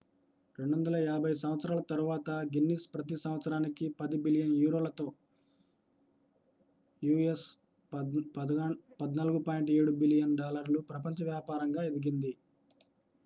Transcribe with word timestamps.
250 0.55 1.33
సంవత్సరాల 1.41 1.81
తరువాత 1.89 2.29
గిన్నిస్ 2.53 2.93
ప్రతి 2.93 3.17
సంవత్సరానికి 3.17 3.95
10 3.99 4.17
బిలియన్ 4.23 4.55
యూరోలతో 4.55 5.13
us$ 7.01 7.59
14.7 7.91 9.93
బిలియన్ 10.01 10.35
ప్రపంచ 10.89 11.23
వ్యాపారంగా 11.23 11.83
ఎదిగింది 11.83 12.33